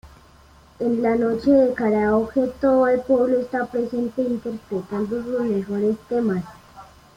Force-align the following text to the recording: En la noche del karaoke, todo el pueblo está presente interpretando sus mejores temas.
En 0.79 1.03
la 1.03 1.15
noche 1.15 1.51
del 1.51 1.75
karaoke, 1.75 2.47
todo 2.59 2.87
el 2.87 3.01
pueblo 3.01 3.39
está 3.39 3.67
presente 3.67 4.23
interpretando 4.23 5.21
sus 5.21 5.41
mejores 5.43 5.95
temas. 6.09 6.43